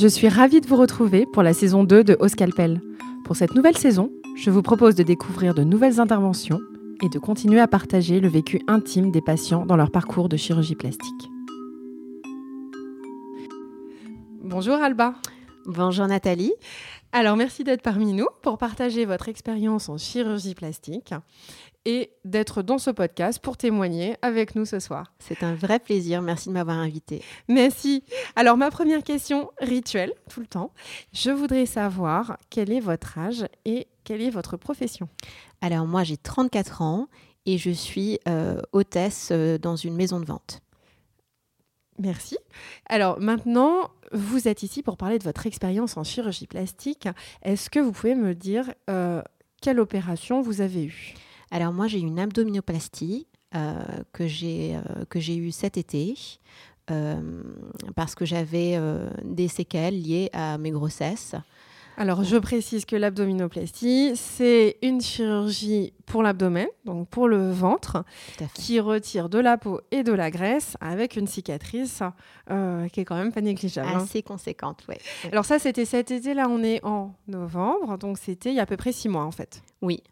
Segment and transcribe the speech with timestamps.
[0.00, 2.80] Je suis ravie de vous retrouver pour la saison 2 de Au Scalpel.
[3.22, 6.58] Pour cette nouvelle saison, je vous propose de découvrir de nouvelles interventions
[7.02, 10.74] et de continuer à partager le vécu intime des patients dans leur parcours de chirurgie
[10.74, 11.28] plastique.
[14.42, 15.16] Bonjour Alba.
[15.66, 16.54] Bonjour Nathalie.
[17.12, 21.12] Alors merci d'être parmi nous pour partager votre expérience en chirurgie plastique
[21.84, 25.12] et d'être dans ce podcast pour témoigner avec nous ce soir.
[25.18, 26.22] C'est un vrai plaisir.
[26.22, 27.22] Merci de m'avoir invité.
[27.48, 28.04] Merci.
[28.36, 30.72] Alors, ma première question rituelle, tout le temps.
[31.12, 35.08] Je voudrais savoir quel est votre âge et quelle est votre profession
[35.60, 37.08] Alors, moi, j'ai 34 ans
[37.46, 40.60] et je suis euh, hôtesse euh, dans une maison de vente.
[41.98, 42.38] Merci.
[42.86, 47.08] Alors maintenant, vous êtes ici pour parler de votre expérience en chirurgie plastique.
[47.42, 49.22] Est-ce que vous pouvez me dire euh,
[49.60, 51.14] quelle opération vous avez eue?
[51.50, 53.74] Alors moi, j'ai eu une abdominoplastie euh,
[54.12, 56.14] que j'ai euh, que j'ai eue cet été.
[56.90, 57.42] Euh,
[57.94, 58.76] parce que j'avais
[59.22, 61.36] des séquelles liées à mes grossesses.
[61.96, 68.04] Alors, je précise que l'abdominoplastie, c'est une chirurgie pour l'abdomen, donc pour le ventre,
[68.54, 72.02] qui retire de la peau et de la graisse avec une cicatrice
[72.48, 73.90] qui est quand même pas négligeable.
[73.92, 74.02] Hein.
[74.02, 74.96] Assez conséquente, oui.
[75.30, 78.62] Alors ça, c'était cet été, là, on est en novembre, donc c'était il y a
[78.62, 79.62] à peu près six mois, en fait.
[79.80, 80.02] Oui.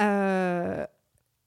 [0.00, 0.86] Euh,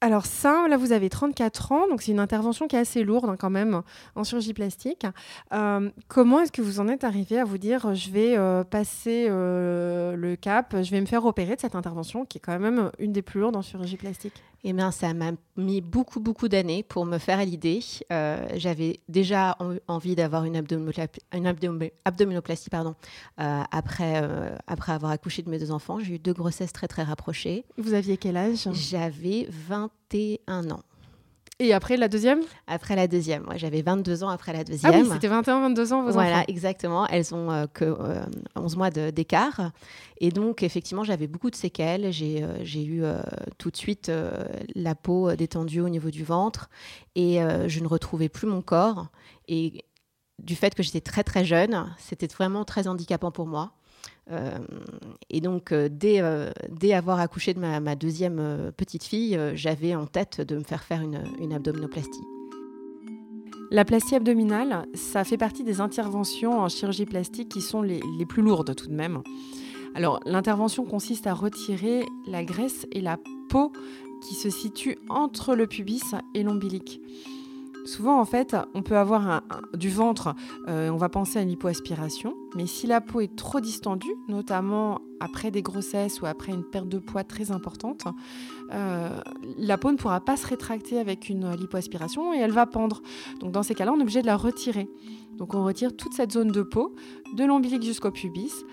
[0.04, 3.30] alors ça, là, vous avez 34 ans, donc c'est une intervention qui est assez lourde
[3.30, 3.80] hein, quand même
[4.14, 5.06] en chirurgie plastique.
[5.54, 9.28] Euh, comment est-ce que vous en êtes arrivé à vous dire, je vais euh, passer
[9.30, 13.12] le cap, je vais me faire opérer de cette intervention qui est quand même une
[13.12, 14.42] des plus lourdes en chirurgie plastique?
[14.66, 17.80] Eh bien, ça m'a mis beaucoup, beaucoup d'années pour me faire à l'idée.
[18.10, 19.58] Euh, j'avais déjà
[19.88, 22.94] envie d'avoir une, abdominoplastie pardon,
[23.40, 25.98] euh, après, euh, après avoir accouché de mes deux enfants.
[26.00, 27.66] J'ai eu deux grossesses très, très rapprochées.
[27.76, 28.66] Vous aviez quel âge?
[28.72, 29.46] J'avais
[30.10, 30.82] 21 ans.
[31.60, 32.40] Et après la deuxième?
[32.66, 34.92] Après la deuxième, moi j'avais 22 ans après la deuxième.
[34.92, 36.44] Ah oui, c'était 21, 22 ans vos voilà, enfants.
[36.48, 37.06] exactement.
[37.06, 37.84] Elles ont euh, que
[38.56, 39.70] 11 euh, mois d'écart.
[40.18, 42.12] Et donc effectivement, j'avais beaucoup de séquelles.
[42.12, 43.04] J'ai euh, eu
[43.56, 44.10] tout de suite
[44.74, 46.70] la peau détendue au niveau du ventre
[47.14, 49.06] et je ne retrouvais plus mon corps.
[49.46, 49.84] Et
[50.42, 53.74] du fait que j'étais très très jeune, c'était vraiment très handicapant pour moi.
[54.30, 54.58] Euh,
[55.30, 60.06] et donc, euh, dès, euh, dès, avoir accouché de ma, deuxième petite fille, j'avais en
[60.06, 62.24] tête de me faire faire une, une abdominoplastie.
[63.70, 68.26] La plastie abdominale, ça fait partie des interventions en chirurgie plastique qui sont les, les
[68.26, 69.22] plus lourdes tout de même.
[69.94, 73.18] Alors, l'intervention consiste à retirer la graisse et la
[73.48, 73.72] peau
[74.26, 77.00] qui se situe entre le pubis et l'ombilic.
[77.84, 79.42] Souvent, en fait, on peut avoir
[79.74, 80.34] du ventre,
[80.68, 85.02] euh, on va penser à une lipoaspiration, mais si la peau est trop distendue, notamment
[85.20, 88.04] après des grossesses ou après une perte de poids très importante,
[88.72, 89.10] euh,
[89.58, 93.02] la peau ne pourra pas se rétracter avec une lipoaspiration et elle va pendre.
[93.40, 94.88] Donc dans ces cas-là, on est obligé de la retirer.
[95.36, 96.94] Donc on retire toute cette zone de peau,
[97.34, 98.64] de l'ombilic jusqu'au pubis.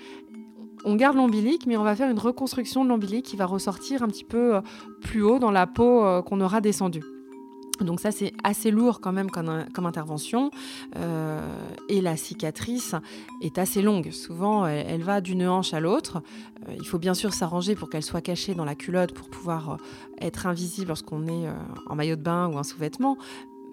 [0.85, 4.07] On garde l'ombilic, mais on va faire une reconstruction de l'ombilic qui va ressortir un
[4.07, 4.61] petit peu euh,
[5.01, 7.03] plus haut dans la peau qu'on aura descendue.
[7.83, 10.51] Donc ça, c'est assez lourd quand même comme, comme intervention.
[10.95, 11.39] Euh,
[11.89, 12.95] et la cicatrice
[13.41, 14.11] est assez longue.
[14.11, 16.21] Souvent, elle, va d'une hanche à l'autre.
[16.67, 19.71] Euh, il faut bien sûr s'arranger pour qu'elle soit cachée dans la culotte pour pouvoir
[19.71, 19.75] euh,
[20.21, 21.47] être invisible lorsqu'on est
[21.87, 23.17] en maillot de bain ou en sous-vêtements.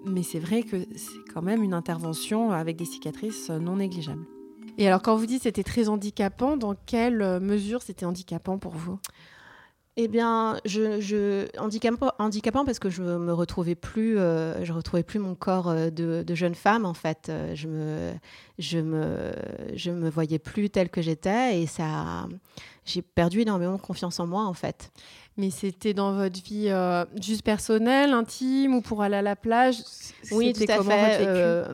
[0.05, 4.25] Mais c'est vrai que c'est quand même une intervention avec des cicatrices non négligeables.
[4.77, 8.97] Et alors, quand vous dites c'était très handicapant, dans quelle mesure c'était handicapant pour vous?
[10.01, 15.03] Eh bien, je, je handicapant, handicapant, parce que je me retrouvais plus, euh, je retrouvais
[15.03, 17.27] plus mon corps euh, de, jeune femme en fait.
[17.27, 18.13] Euh, je me,
[18.59, 19.33] je me,
[19.75, 22.29] je me voyais plus telle que j'étais et ça,
[22.85, 24.89] j'ai perdu énormément de confiance en moi en fait.
[25.35, 26.73] Mais c'était dans votre vie
[27.21, 29.83] juste personnelle, intime ou pour aller à la plage?
[30.31, 31.25] Oui, tout à fait.
[31.27, 31.73] Euh,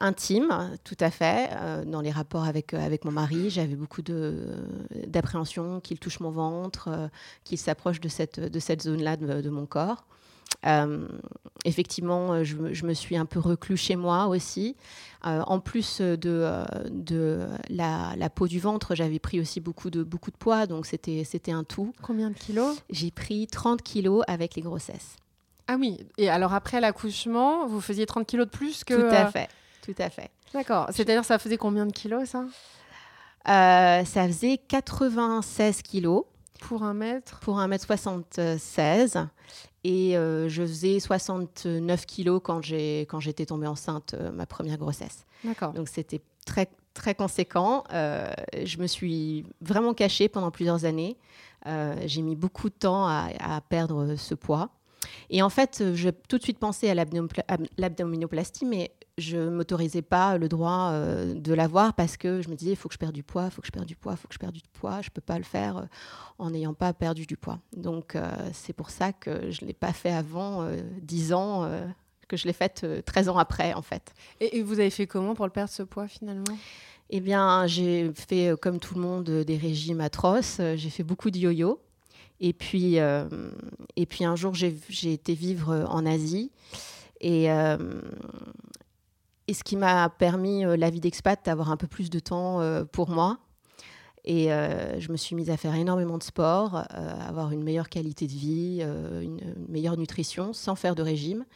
[0.00, 1.48] intime, tout à fait.
[1.52, 6.30] Euh, dans les rapports avec, euh, avec mon mari, j'avais beaucoup d'appréhension qu'il touche mon
[6.30, 7.10] ventre,
[7.44, 10.04] qu'il s'approche de cette, de cette zone-là de, mon corps.
[11.64, 14.76] effectivement, je, je, me suis un peu reclus chez moi aussi.
[15.22, 20.30] en plus de, de la, la, peau du ventre, j'avais pris aussi beaucoup de, beaucoup
[20.30, 21.92] de poids, donc c'était un tout.
[22.02, 22.76] Combien de kilos?
[22.90, 25.16] J'ai pris 30 kilos avec les grossesses.
[25.70, 28.94] Ah oui, et alors après l'accouchement, vous faisiez 30 kilos de plus que...
[28.94, 29.48] Tout à euh, fait,
[29.82, 30.30] tout à fait.
[30.54, 32.44] D'accord, c'est-à-dire ça faisait combien de kilos ça?
[33.48, 36.24] Euh, Ça faisait 96 kilos.
[36.60, 37.38] Pour un mètre?
[37.40, 39.18] Pour un mètre 76.
[39.84, 45.26] Et euh, je faisais 69 kilos quand j'étais tombée enceinte, ma première grossesse.
[45.44, 45.74] D'accord.
[45.74, 47.84] Donc c'était très, très conséquent.
[47.92, 51.18] je me suis vraiment cachée pendant plusieurs années.
[52.06, 54.70] J'ai mis beaucoup de temps à perdre ce poids.
[55.30, 56.94] Et en fait, j'ai tout de suite pensé à
[57.76, 62.72] l'abdominoplastie, mais je m'autorisais pas le droit euh, de l'avoir parce que je me disais
[62.72, 64.16] il faut que je perde du poids, il faut que je perde du poids, il
[64.16, 65.84] faut que je perde du poids, je peux pas le faire euh,
[66.38, 67.58] en n'ayant pas perdu du poids.
[67.76, 70.66] Donc euh, c'est pour ça que je l'ai pas fait avant
[71.02, 71.68] 10 ans,
[72.28, 74.14] que je l'ai fait 13 ans après en fait.
[74.40, 76.56] Et, vous avez fait comment pour le perdre ce poids finalement?
[77.10, 81.38] Eh bien j'ai fait comme tout le monde des régimes atroces, j'ai fait beaucoup de
[81.38, 81.80] yo-yo.
[82.40, 86.52] Et puis, et puis un jour, j'ai été vivre en Asie.
[87.20, 87.48] Et,
[89.48, 92.60] et ce qui m'a permis, euh, la vie d'expat, d'avoir un peu plus de temps
[92.60, 93.38] euh, pour moi.
[94.24, 98.26] Et euh, je me suis mise à faire énormément de sport, avoir une meilleure qualité
[98.26, 101.46] de vie, une meilleure nutrition, sans faire de régime.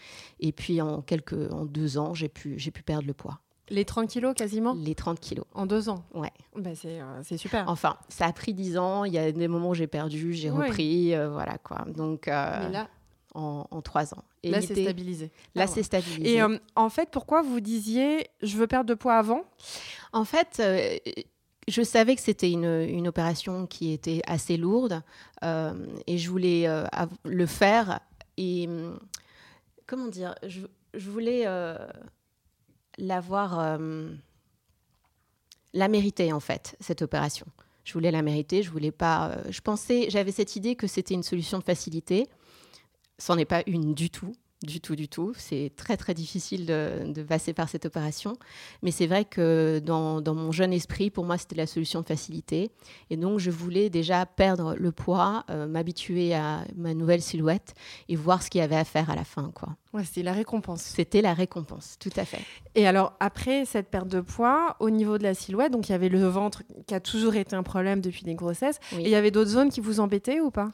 [0.41, 3.41] Et puis en, quelques, en deux ans, j'ai pu, pu perdre le poids.
[3.73, 5.47] Les 30 kilos quasiment Les 30 kilos.
[5.55, 6.31] En deux ans Ouais.
[6.57, 7.69] Ben c'est super.
[7.69, 9.05] Enfin, ça a pris 10 ans.
[9.05, 11.15] Il y a des moments où j'ai perdu, j'ai repris.
[11.15, 11.85] voilà quoi.
[11.89, 12.89] Donc, Mais là,
[13.35, 14.25] en, trois ans.
[14.43, 15.31] Et là, c'est stabilisé.
[15.55, 16.35] Là, c'est stabilisé.
[16.35, 19.45] Et euh, en fait, pourquoi vous disiez je veux perdre de poids avant?
[20.13, 20.97] En fait, euh,
[21.69, 25.03] je savais que c'était une, une, opération qui était assez lourde
[25.45, 25.73] euh,
[26.07, 26.67] et je voulais
[27.25, 28.01] le faire.
[28.37, 28.69] Et
[29.87, 30.35] comment dire?
[30.47, 30.61] Je,
[30.95, 31.47] je voulais
[32.99, 33.79] l'avoir.
[35.75, 37.47] la mériter, en fait, cette opération.
[37.85, 38.63] Je voulais la mériter.
[38.63, 39.39] Je voulais pas.
[39.49, 42.29] je pensais, j'avais cette idée que c'était une solution de facilité
[43.19, 45.33] C'en est pas une du tout, du tout, du tout.
[45.37, 48.35] C'est très, très difficile de, passer par cette opération.
[48.83, 52.71] Mais c'est vrai que dans, mon jeune esprit, pour moi, c'était la solution de facilité.
[53.11, 57.75] Et donc, je voulais déjà perdre le poids, euh, m'habituer à ma nouvelle silhouette
[58.09, 59.51] et voir ce qu'il y avait à faire à la fin.
[59.55, 59.77] Quoi.
[59.93, 60.83] Ouais, c'était la récompense.
[60.83, 62.41] C'était la récompense, tout à fait.
[62.75, 65.95] Et alors, après cette perte de poids, au niveau de la silhouette, donc il y
[65.95, 68.79] avait le ventre qui a toujours été un problème depuis les grossesses.
[68.93, 70.71] Et il y avait d'autres zones qui vous embêtaient ou pas?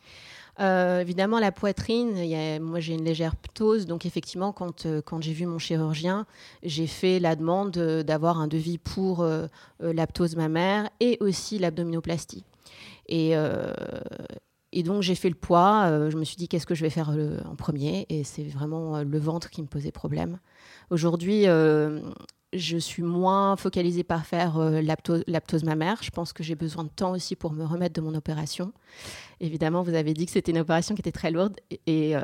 [0.60, 2.14] Euh, évidemment, la poitrine,
[2.60, 6.26] moi j'ai une légère ptose, donc effectivement, quand, euh, quand j'ai vu mon chirurgien,
[6.62, 9.46] j'ai fait la demande d'avoir un devis pour euh,
[9.81, 12.44] la ptose mammaire et aussi l'abdominoplastie.
[13.08, 13.34] Et
[14.82, 17.10] donc j'ai fait le poids, je me suis dit qu'est-ce que je vais faire
[17.44, 20.38] en premier, et c'est vraiment le ventre qui me posait problème.
[20.90, 21.46] Aujourd'hui,
[22.53, 25.99] je suis moins focalisée par faire euh, l'aptose mammaire.
[26.03, 28.73] Je pense que j'ai besoin de temps aussi pour me remettre de mon opération.
[29.41, 31.56] Évidemment, vous avez dit que c'était une opération qui était très lourde
[31.87, 32.23] et, euh,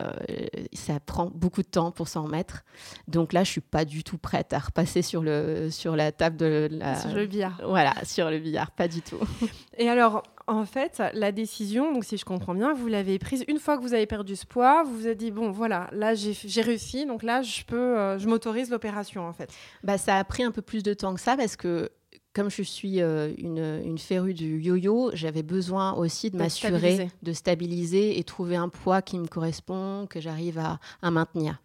[0.72, 2.64] ça prend beaucoup de temps pour s'en remettre.
[3.06, 6.36] Donc là, je suis pas du tout prête à repasser sur, le, sur la table
[6.36, 6.96] de la...
[6.96, 7.60] Sur le billard.
[7.66, 9.20] Voilà, sur le billard, pas du tout.
[9.78, 13.58] Et alors, en fait, la décision, donc si je comprends bien, vous l'avez prise une
[13.58, 16.60] fois que vous avez perdu ce poids, vous vous êtes dit bon voilà, là j'ai
[16.60, 19.50] réussi, donc là je peux, euh, je m'autorise l'opération en fait.
[19.82, 21.90] Bah ça a pris un peu plus de temps que ça parce que
[22.34, 27.32] comme je suis euh, une, une, férue du yo-yo, j'avais besoin aussi de, m'assurer de
[27.32, 31.62] stabiliser et trouver un poids qui me correspond, que j'arrive à, à maintenir.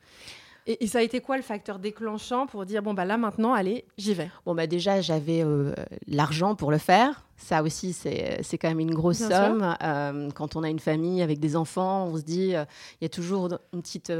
[0.70, 3.86] Et, ça a été quoi le facteur déclenchant pour dire bon bah là maintenant allez
[3.98, 4.30] j'y vais?
[4.46, 5.74] Bon bah déjà j'avais euh,
[6.08, 7.26] l'argent pour le faire.
[7.38, 9.76] Ça aussi c'est quand même une grosse somme.
[9.82, 12.66] Euh, quand on a une famille avec des enfants, on se dit euh,
[13.02, 14.14] il y a toujours une petite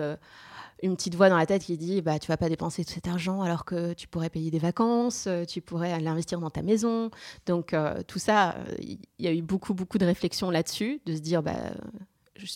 [0.82, 3.08] une petite voix dans la tête qui dit bah tu vas pas dépenser tout cet
[3.08, 7.12] argent alors que tu pourrais payer des vacances, tu pourrais l'investir dans ta maison.
[7.46, 7.76] Donc
[8.08, 11.58] tout ça, il y a eu beaucoup beaucoup de réflexions là-dessus, de se dire bah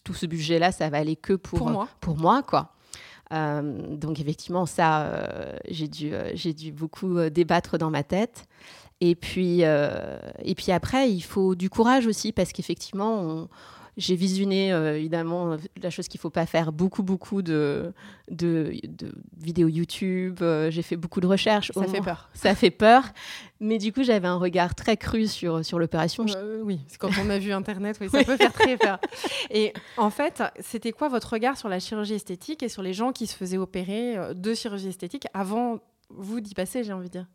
[0.04, 2.74] tout ce budget là, ça va aller que pour pour moi, pour moi quoi.
[3.32, 8.46] Euh, donc effectivement, ça, euh, j'ai dû, euh, j'ai dû beaucoup débattre dans ma tête.
[9.02, 13.50] Et puis, et puis après, il faut du courage aussi parce qu'effectivement,
[13.98, 17.92] j'ai visionné évidemment la chose qu'il ne faut pas faire, beaucoup, beaucoup de,
[18.32, 18.72] de,
[19.38, 20.42] vidéos YouTube.
[20.70, 21.74] J'ai fait beaucoup de recherches.
[21.74, 22.30] Ça fait peur.
[22.34, 23.04] Ça fait peur.
[23.64, 26.26] Mais du coup, j'avais un regard très cru sur, sur l'opération.
[26.36, 29.00] Euh, oui, quand on a vu Internet, oui, ça peut faire très peur.
[29.50, 33.14] Et en fait, c'était quoi votre regard sur la chirurgie esthétique et sur les gens
[33.14, 35.80] qui se faisaient opérer de chirurgie esthétique avant
[36.10, 37.28] vous d'y passer, j'ai envie de dire?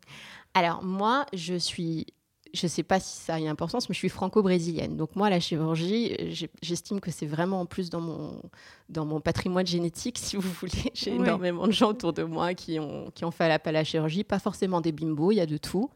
[0.53, 2.05] Alors, moi, je suis
[2.53, 4.97] je ne sais pas si ça a une importance, mais je suis franco-brésilienne.
[4.97, 6.15] Donc moi, la chirurgie,
[6.61, 8.41] j'estime que c'est vraiment en plus dans mon,
[8.89, 10.91] dans mon patrimoine génétique, si vous voulez.
[10.93, 13.83] J'ai énormément de gens autour de moi qui ont, qui ont fait l'appel à la
[13.83, 15.89] chirurgie, pas forcément des bimbos, il y a de tout.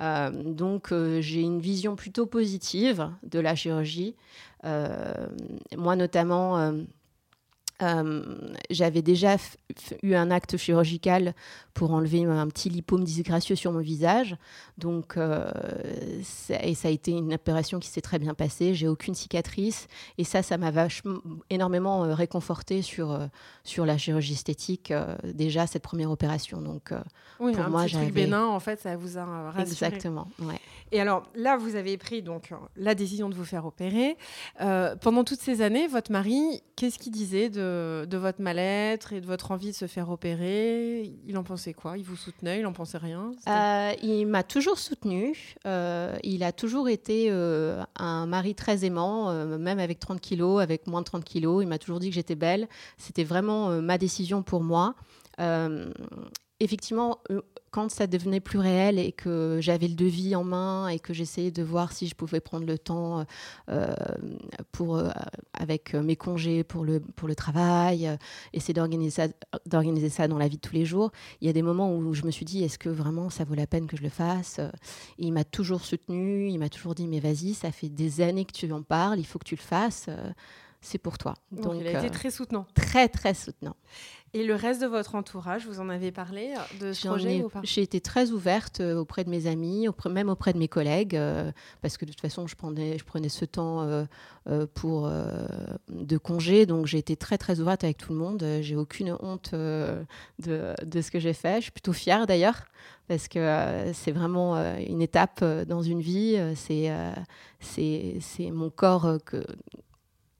[0.00, 4.16] Euh, donc euh, j'ai une vision plutôt positive de la chirurgie.
[4.64, 5.28] Euh,
[5.76, 6.72] moi notamment
[7.82, 8.22] euh,
[8.70, 9.36] j'avais déjà
[10.02, 11.34] eu un acte chirurgical
[11.72, 14.36] pour enlever un petit lipome disgracieux sur mon visage.
[14.78, 15.50] Donc, euh,
[16.62, 18.74] et ça a été une opération qui s'est très bien passée.
[18.74, 19.88] J'ai aucune cicatrice.
[20.18, 20.70] Et ça, ça m'a
[21.50, 23.18] énormément euh, réconforté sur,
[23.64, 24.92] sur la chirurgie esthétique,
[25.24, 26.60] déjà, cette première opération.
[26.60, 26.92] Donc,
[27.40, 29.62] oui, pour un moi, petit truc bénin, en fait, ça vous a rassuré.
[29.62, 30.60] Exactement, ouais.
[30.92, 34.16] Et alors, là, vous avez pris donc la décision de vous faire opérer.
[35.00, 37.50] pendant toutes ces années, votre mari, qu'est-ce qu'il disait
[38.06, 41.98] de votre mal-être et de votre envie de se faire opérer Il en pensait quoi?
[41.98, 43.32] Il vous soutenait Il en pensait rien?
[43.48, 45.56] Euh, Il m'a toujours soutenu.
[45.66, 50.86] Euh, il a toujours été euh, un mari très aimant, même avec 30 kilos, avec
[50.86, 51.62] moins de 30 kilos.
[51.62, 52.68] Il m'a toujours dit que j'étais belle.
[52.98, 54.94] C'était vraiment ma décision pour moi
[56.60, 57.40] effectivement, euh,
[57.74, 61.50] quand ça devenait plus réel et que j'avais le devis en main et que j'essayais
[61.50, 63.24] de voir si je pouvais prendre le temps
[63.68, 63.92] euh,
[64.70, 65.10] pour, euh,
[65.54, 68.16] avec mes congés pour le, pour le travail,
[68.52, 69.26] essayer d'organiser ça,
[69.66, 72.14] d'organiser ça dans la vie de tous les jours, il y a des moments où
[72.14, 74.60] je me suis dit, est-ce que vraiment ça vaut la peine que je le fasse?
[75.18, 78.52] Il m'a toujours soutenu, il m'a toujours dit, mais vas-y, ça fait des années que
[78.52, 80.08] tu en parles, il faut que tu le fasses
[80.84, 81.34] c'est pour toi.
[81.50, 82.66] Donc, il a été très soutenant.
[82.74, 83.76] Très, très soutenant.
[84.36, 87.48] Et le reste de votre entourage, vous en avez parlé euh, de ce projet ou
[87.48, 87.60] pas?
[87.62, 91.14] J'ai été très ouverte euh, auprès de mes amis, auprès, même auprès de mes collègues,
[91.14, 93.88] euh, parce que de toute façon, je prenais, je prenais ce temps
[94.74, 95.08] pour
[95.88, 98.44] de congé, donc j'ai été très très ouverte avec tout le monde.
[98.60, 100.04] J'ai aucune honte de,
[100.40, 101.56] de, ce que j'ai fait.
[101.56, 102.64] Je suis plutôt fière d'ailleurs,
[103.06, 106.36] parce que c'est vraiment une étape dans une vie.
[106.56, 106.92] c'est
[107.60, 109.44] c'est mon corps que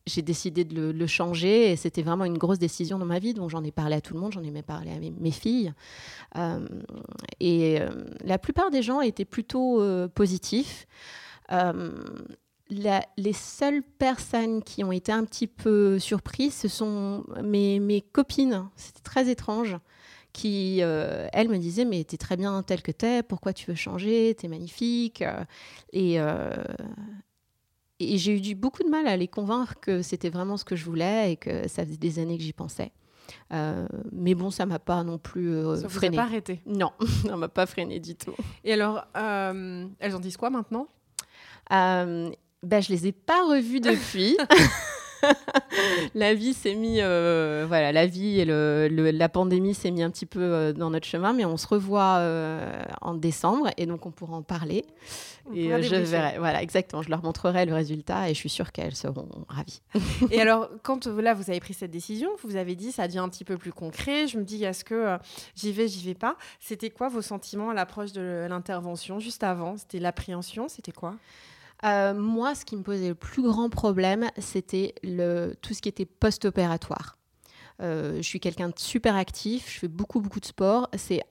[0.07, 3.35] j'ai décidé de le, changer et c'était vraiment une grosse décision dans ma vie.
[3.35, 5.73] Donc j'en ai parlé à tout le monde, j'en ai même parlé à mes, filles.
[6.37, 6.67] Euh,
[7.41, 7.89] et euh,
[8.23, 10.87] la plupart des gens étaient plutôt euh, positifs.
[12.71, 18.69] les seules personnes qui ont été un petit peu surprises, ce sont mes, copines.
[18.77, 19.77] C'était très étrange
[20.33, 24.35] qui, elles me disaient, mais t'es très bien telle que t'es, pourquoi tu veux changer,
[24.37, 25.25] t'es magnifique.
[25.93, 26.19] Et,
[28.01, 30.85] et j'ai eu beaucoup de mal à les convaincre que c'était vraiment ce que je
[30.85, 32.93] voulais et que ça faisait des années que j'y pensais.
[33.53, 36.17] Euh, mais bon, ça m'a pas non plus euh, ça freiné.
[36.17, 36.93] Vous pas arrêté Non,
[37.27, 38.35] ça m'a pas freiné du tout.
[38.65, 40.89] Et alors, euh, elles en disent quoi maintenant?
[41.73, 42.31] Euh,
[42.63, 44.37] ben, je les ai pas revues depuis.
[46.15, 50.11] la vie s'est mis, euh, voilà, la vie et le, la pandémie s'est mis un
[50.11, 54.07] petit peu euh, dans notre chemin, mais on se revoit euh, en décembre et donc
[54.07, 54.85] on pourra en parler.
[55.55, 58.97] et je verrai, voilà, exactement, je leur montrerai le résultat et je suis sûre qu'elles
[58.97, 59.83] seront ravies.
[60.31, 63.29] et alors, quand là vous avez pris cette décision, vous avez dit ça devient un
[63.29, 64.27] petit peu plus concret.
[64.27, 65.17] Je me dis est-ce que
[65.55, 66.37] j'y vais, j'y vais pas?
[66.61, 69.77] C'était quoi vos sentiments à l'approche de l'intervention juste avant?
[69.77, 71.15] C'était l'appréhension, c'était quoi?
[71.85, 74.95] Euh, moi, ce qui me posait le plus grand problème, c'était
[75.61, 77.19] tout ce qui était post-opératoire.
[77.83, 80.89] Euh, je suis quelqu'un de super actif, je fais beaucoup, beaucoup de sport.
[80.97, 81.23] C'est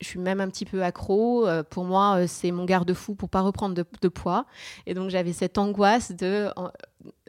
[0.00, 1.46] je suis même un petit peu accro.
[1.46, 4.46] Euh, pour moi, c'est mon garde-fou pour pas reprendre de, poids.
[4.86, 6.48] Et donc, j'avais cette angoisse de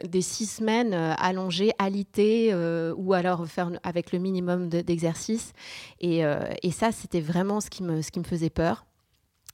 [0.02, 2.54] des six semaines allongées, alitées,
[2.96, 5.52] ou alors faire avec le minimum d'exercice.
[6.00, 6.22] et,
[6.70, 8.86] ça, c'était vraiment ce qui me faisait peur.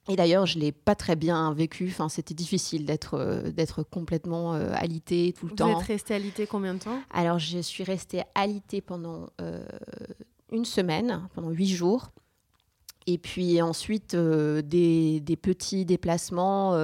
[0.08, 1.88] Et d'ailleurs, je ne l'ai pas très bien vécu.
[1.88, 5.74] Enfin, c'était difficile d'être euh, d'être complètement euh, alité tout le temps.
[5.74, 7.00] Vous êtes restée alitée combien de temps?
[7.10, 9.62] Alors, je suis restée alitée pendant euh,
[10.50, 12.10] une semaine, pendant huit jours.
[13.06, 16.76] Et puis ensuite, des, des, petits déplacements.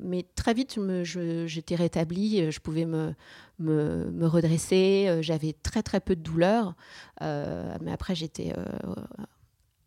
[0.00, 2.50] mais très vite, j'étais rétablie.
[2.50, 3.12] Je pouvais me,
[3.58, 5.18] me, me redresser.
[5.20, 6.74] J'avais très, très peu de douleur.
[7.20, 8.54] mais après, j'étais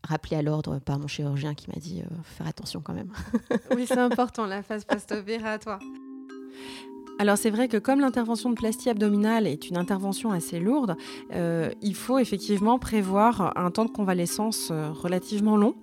[0.06, 3.12] rappelé à l'ordre par mon chirurgien qui m'a dit euh, faire attention quand même.
[3.76, 5.80] oui, c'est important, la phase post-opératoire.
[7.18, 10.98] Alors c'est vrai que comme l'intervention de plastie abdominale est une intervention assez lourde,
[11.34, 15.76] euh, il faut effectivement prévoir un temps de convalescence euh, relativement long,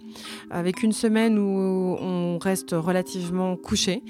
[0.51, 4.03] avec une semaine où on reste relativement couché.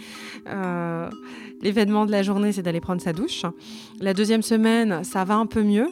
[1.62, 3.45] L'événement de la journée, c'est d'aller prendre sa douche.
[4.00, 5.88] La deuxième semaine, ça va un peu mieux.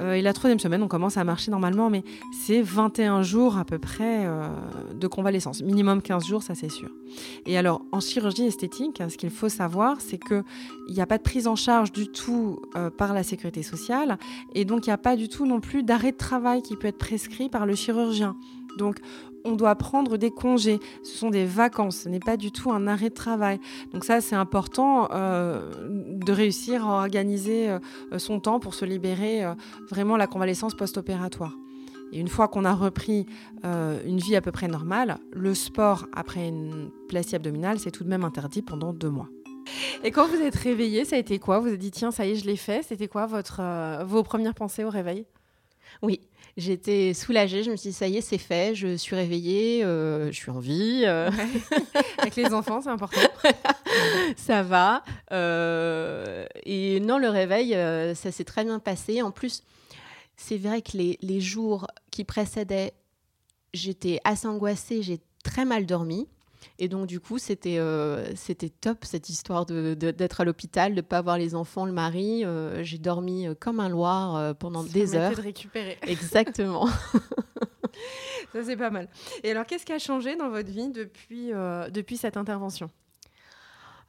[0.00, 3.64] Euh, et la troisième semaine, on commence à marcher normalement, mais c'est 21 jours à
[3.64, 4.48] peu près euh,
[4.94, 5.62] de convalescence.
[5.62, 6.88] Minimum 15 jours, ça c'est sûr.
[7.44, 10.44] Et alors, en chirurgie esthétique, ce qu'il faut savoir, c'est qu'il
[10.88, 14.18] n'y a pas de prise en charge du tout euh, par la sécurité sociale.
[14.54, 16.88] Et donc, il n'y a pas du tout non plus d'arrêt de travail qui peut
[16.88, 18.36] être prescrit par le chirurgien.
[18.78, 18.98] Donc,
[19.44, 20.80] on doit prendre des congés.
[21.02, 23.60] Ce sont des vacances, ce n'est pas du tout un arrêt de travail.
[23.92, 25.70] Donc ça, c'est important euh,
[26.08, 27.78] de réussir à organiser euh,
[28.18, 29.54] son temps pour se libérer euh,
[29.88, 31.54] vraiment la convalescence post-opératoire.
[32.12, 33.24] Et une fois qu'on a repris
[33.62, 38.08] une vie à peu près normale, le sport après une plastie abdominale, c'est tout de
[38.08, 39.28] même interdit pendant deux mois.
[40.02, 41.60] Et quand vous êtes réveillé, ça a été quoi?
[41.60, 42.82] Vous avez dit tiens, ça y est, je l'ai fait.
[42.82, 43.60] C'était quoi votre,
[44.06, 45.24] vos premières pensées au réveil?
[46.02, 46.20] Oui,
[46.56, 50.26] J'étais soulagée, je me suis dit, ça y est, c'est fait, je suis réveillée, euh,
[50.32, 51.04] je suis en vie.
[51.06, 51.30] Euh.
[52.18, 53.20] Avec les enfants, c'est important.
[54.36, 55.02] ça va.
[55.32, 57.70] Euh, et non, le réveil,
[58.14, 59.22] ça s'est très bien passé.
[59.22, 59.62] En plus,
[60.36, 62.92] c'est vrai que les, les jours qui précédaient,
[63.72, 66.28] j'étais assez angoissée, j'ai très mal dormi.
[66.78, 67.78] Et donc, du coup, c'était
[68.34, 71.92] c'était top cette histoire d'être de, à l'hôpital, de ne pas voir les enfants, le
[71.92, 72.44] mari.
[72.82, 75.36] J'ai dormi comme un loir pendant des heures.
[75.36, 75.98] de récupérer.
[76.06, 76.86] Exactement.
[78.52, 79.08] Ça, c'est pas mal.
[79.42, 81.50] Et alors, qu'est-ce qui a changé dans votre vie depuis,
[81.92, 82.90] depuis cette intervention?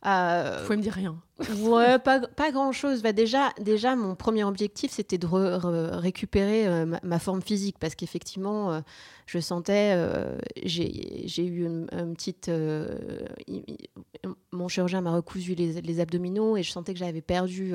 [0.05, 1.15] Euh, Vous pouvez me dire rien.
[1.61, 3.01] Ouais, pas, grand-chose.
[3.01, 8.71] Bah, déjà, déjà, mon premier objectif, c'était de récupérer euh, ma, forme physique parce qu'effectivement,
[8.71, 8.81] euh,
[9.25, 12.51] je sentais, euh, j'ai eu une, petite...
[14.51, 17.73] mon chirurgien m'a recousu les, abdominaux et je sentais que j'avais perdu,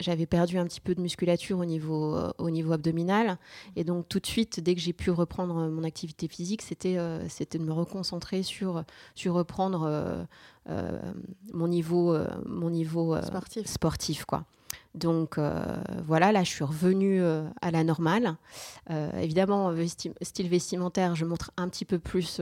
[0.00, 3.38] j'avais perdu un petit peu de musculature au niveau, au niveau abdominal.
[3.76, 7.58] Et donc, tout de suite, dès que j'ai pu reprendre mon activité physique, c'était de
[7.58, 8.84] me reconcentrer sur
[9.26, 10.26] reprendre
[11.52, 13.66] mon niveau euh, mon niveau euh, sportif.
[13.66, 14.44] sportif quoi.
[14.94, 17.22] Donc euh, voilà, là je suis revenue
[17.60, 18.36] à la normale.
[19.20, 19.72] évidemment,
[20.22, 22.40] style vestimentaire, je montre un petit peu plus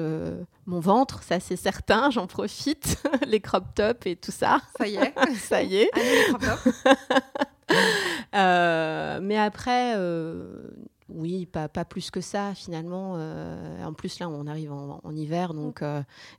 [0.67, 4.61] mon ventre, ça c'est certain, j'en profite, les crop tops et tout ça.
[4.79, 5.91] Ça y est, ça y est.
[8.33, 9.97] mais après,
[11.09, 13.15] oui, pas, pas, plus que ça finalement.
[13.85, 15.83] en plus là, on arrive en, en hiver, donc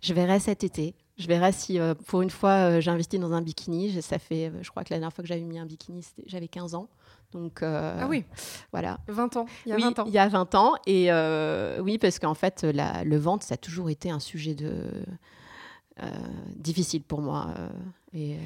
[0.02, 0.96] je verrai cet été.
[1.18, 4.02] Je verrai si euh, pour une fois euh, j'investis dans un bikini.
[4.04, 6.48] Ça fait, euh, je crois que la dernière fois que j'avais mis un bikini, j'avais
[6.48, 6.90] 15 ans.
[7.34, 8.24] Donc, ah oui,
[8.72, 9.00] voilà.
[9.08, 10.04] 20 ans, il y a oui, 20 ans.
[10.08, 10.76] Il y a 20 ans.
[10.86, 11.12] Et
[11.82, 14.86] oui, parce qu'en fait, la, le ventre, ça a toujours été un sujet de,
[16.56, 17.54] difficile pour moi.
[18.14, 18.38] et,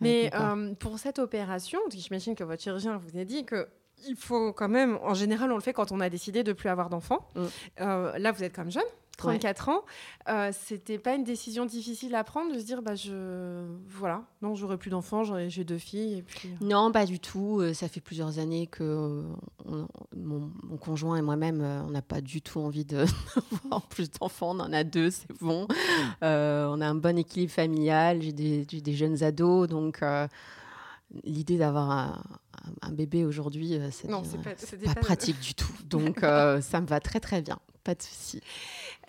[0.00, 0.32] Mais
[0.80, 3.68] pour cette opération, j'imagine que votre chirurgien vous a dit que
[4.06, 6.68] il faut quand même, en général, on le fait quand on a décidé de plus
[6.68, 7.28] avoir d'enfants.
[7.36, 7.46] Mm.
[8.16, 8.82] là, vous êtes comme jeune,
[9.18, 9.82] 34 ans,
[10.28, 14.54] euh, c'était pas une décision difficile à prendre de se dire bah je voilà non
[14.54, 16.64] j'aurai plus d'enfants j'ai deux filles et puis euh.
[16.64, 19.24] non pas du tout euh, ça fait plusieurs années que
[20.16, 23.04] mon, conjoint et moi-même on n'a pas du tout envie de
[23.90, 25.66] plus d'enfants on en a deux c'est bon
[26.22, 30.00] on a un bon équilibre familial j'ai des, des, jeunes ados donc
[31.24, 31.90] l'idée d'avoir
[32.82, 34.22] un, bébé aujourd'hui, c'est pas,
[34.94, 35.72] pas, pratique du tout.
[35.86, 37.58] Donc, ça me va très, très bien.
[37.84, 38.40] Pas de souci.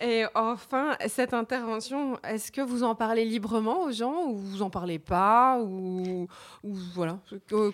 [0.00, 4.70] Et enfin, cette intervention, est-ce que vous en parlez librement aux gens ou vous en
[4.70, 6.26] parlez pas ou,
[6.94, 7.18] voilà,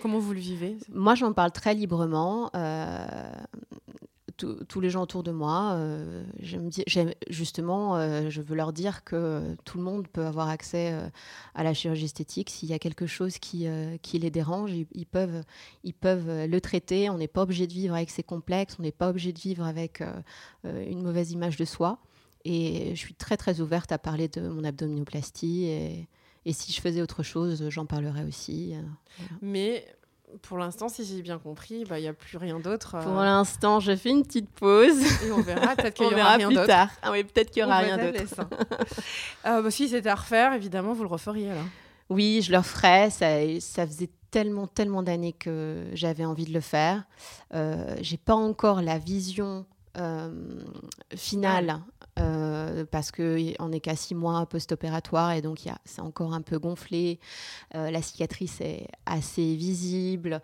[0.00, 0.78] comment vous le vivez?
[0.92, 2.50] Moi, j'en parle très librement.
[2.56, 3.06] Euh,
[4.36, 6.24] tous les gens autour de moi, euh,
[7.28, 10.94] justement, euh, je veux leur dire que tout le monde peut avoir accès
[11.54, 12.50] à la chirurgie esthétique.
[12.50, 15.44] S'il y a quelque chose qui, les dérange, ils, peuvent,
[15.84, 17.10] le traiter.
[17.10, 19.64] On n'est pas obligé de vivre avec ses complexes, on n'est pas obligé de vivre
[19.64, 20.02] avec
[20.64, 22.00] une mauvaise image de soi.
[22.48, 25.64] Et je suis très très ouverte à parler de mon abdominoplastie.
[25.64, 26.08] Et,
[26.52, 28.72] si je faisais autre chose, j'en parlerais aussi.
[28.76, 28.82] Euh,
[29.42, 29.84] Mais
[30.42, 32.96] pour l'instant, si j'ai bien compris, bah, il n'y a plus rien d'autre.
[32.96, 33.02] Euh.
[33.02, 35.00] Pour l'instant, je fais une petite pause.
[35.24, 36.66] Et on verra, peut-être qu'il y aura rien d'autre.
[36.66, 36.90] tard.
[37.02, 38.22] Ah oui, peut-être qu'il y aura rien d'autre.
[39.46, 41.62] euh, bah, si c'était à refaire, évidemment, vous le referiez là.
[42.08, 43.10] Oui, je le referais.
[43.10, 43.26] Ça,
[43.60, 47.04] ça faisait tellement, tellement d'années que j'avais envie de le faire.
[47.54, 49.64] Euh, j'ai pas encore la vision
[49.96, 50.30] euh,
[51.14, 51.80] finale
[52.18, 57.18] euh, parce qu'on n'est qu'à six mois post-opératoire et donc c'est encore un peu gonflé.
[57.74, 60.40] Euh, la cicatrice est assez visible.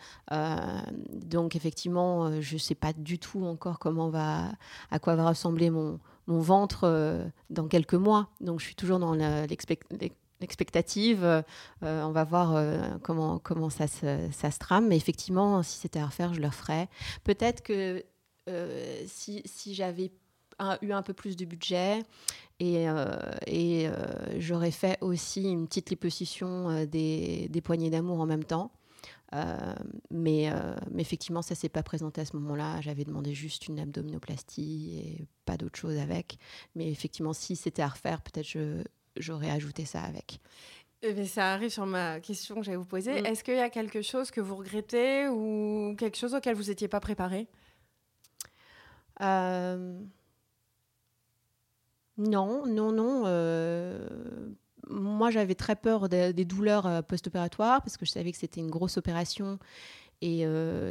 [1.11, 4.53] donc effectivement, je ne sais pas du tout encore comment va,
[4.91, 8.29] à quoi va ressembler mon, mon ventre dans quelques mois.
[8.41, 11.45] Donc je suis toujours dans l'expectative.
[11.83, 14.89] on va voir comment, comment ça, se, ça se trame.
[14.89, 16.89] Mais effectivement, si c'était à refaire, je le referais.
[17.25, 18.05] Peut-être que
[18.49, 20.11] euh, si, si j'avais
[20.83, 22.01] eu un peu plus de budget
[22.61, 23.92] et, euh, et euh,
[24.38, 28.72] j'aurais fait aussi une petite liposuction des, des poignées d'amour en même temps.
[30.11, 30.51] mais,
[30.90, 32.81] mais, effectivement, ça s'est pas présenté à ce moment-là.
[32.81, 36.38] J'avais demandé juste une abdominoplastie et pas d'autre chose avec.
[36.75, 38.46] Mais effectivement, si c'était à refaire, peut-être
[39.16, 40.40] j'aurais ajouté ça avec.
[41.03, 43.22] Mais ça arrive sur ma question que j'allais vous poser.
[43.22, 43.27] Mm.
[43.27, 46.88] Est-ce qu'il y a quelque chose que vous regrettez ou quelque chose auquel vous n'étiez
[46.88, 47.48] pas préparé?
[49.20, 50.01] Euh,
[52.18, 53.22] non, non, non.
[53.27, 54.07] Euh,
[54.88, 58.70] moi, j'avais très peur des, douleurs euh, post-opératoires parce que je savais que c'était une
[58.70, 59.59] grosse opération
[60.20, 60.46] et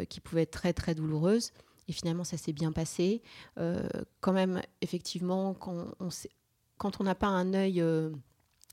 [0.09, 1.53] qui pouvait être très, très douloureuse.
[1.87, 3.21] Et finalement, ça s'est bien passé.
[4.19, 6.09] quand même, effectivement, quand on
[6.77, 7.81] quand on n'a pas un œil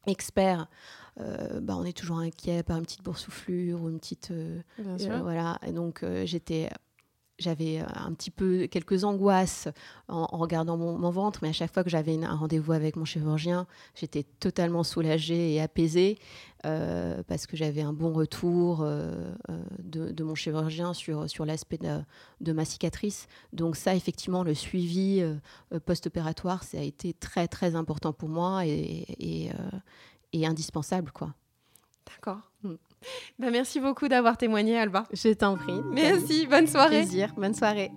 [0.08, 0.66] expert,
[1.16, 4.32] bah, on est toujours inquiet par une petite boursouflure ou une petite.
[4.78, 5.60] voilà.
[5.64, 6.70] Et donc, j'étais
[7.38, 9.68] j'avais un petit peu quelques angoisses
[10.08, 13.66] en, regardant mon, ventre, mais à chaque fois que j'avais un rendez-vous avec mon chirurgien,
[13.94, 16.18] j'étais totalement soulagée et apaisée
[16.62, 18.84] parce que j'avais un bon retour
[19.78, 21.78] de, mon chirurgien sur, sur l'aspect
[22.40, 23.28] de, ma cicatrice.
[23.52, 25.22] Donc ça, effectivement, le suivi
[25.86, 29.50] post-opératoire, ça a été très très important pour moi et, et,
[30.32, 31.34] et indispensable, quoi.
[32.06, 32.40] D'accord.
[32.62, 32.74] Mm.
[33.38, 35.04] Ben, merci beaucoup d'avoir témoigné, Alba.
[35.12, 35.80] Je t'en prie.
[35.92, 37.02] Merci, bonne soirée.
[37.02, 37.90] Plaisir, bonne soirée.